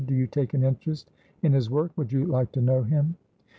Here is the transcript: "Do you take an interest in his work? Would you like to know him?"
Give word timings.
"Do 0.03 0.15
you 0.15 0.25
take 0.25 0.55
an 0.55 0.63
interest 0.63 1.11
in 1.43 1.53
his 1.53 1.69
work? 1.69 1.91
Would 1.95 2.11
you 2.11 2.25
like 2.25 2.51
to 2.53 2.59
know 2.61 2.81
him?" 2.81 3.17